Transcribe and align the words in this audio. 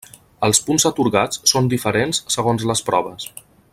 Els 0.45 0.61
punts 0.69 0.85
atorgats 0.91 1.41
són 1.53 1.69
diferents 1.75 2.23
segons 2.37 2.67
les 2.73 2.83
proves. 2.89 3.29